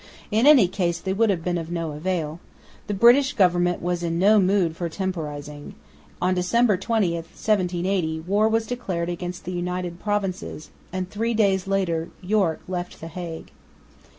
In 0.31 0.47
any 0.47 0.67
case 0.67 0.97
they 0.97 1.13
would 1.13 1.29
have 1.29 1.43
been 1.43 1.59
of 1.59 1.69
no 1.69 1.91
avail. 1.91 2.39
The 2.87 2.95
British 2.95 3.33
government 3.33 3.83
was 3.83 4.01
in 4.01 4.17
no 4.17 4.39
mood 4.39 4.75
for 4.75 4.89
temporising. 4.89 5.75
On 6.19 6.33
December 6.33 6.75
20, 6.75 7.13
1780 7.13 8.21
war 8.21 8.49
was 8.49 8.65
declared 8.65 9.09
against 9.09 9.45
the 9.45 9.51
United 9.53 9.99
Provinces; 9.99 10.71
and 10.91 11.07
three 11.07 11.35
days 11.35 11.67
later 11.67 12.09
Yorke 12.23 12.61
left 12.67 12.99
the 12.99 13.09
Hague. 13.09 13.51